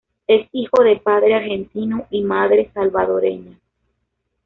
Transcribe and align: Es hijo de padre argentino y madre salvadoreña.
Es 0.25 0.49
hijo 0.51 0.81
de 0.83 0.95
padre 0.97 1.35
argentino 1.35 2.07
y 2.09 2.23
madre 2.23 2.71
salvadoreña. 2.73 3.59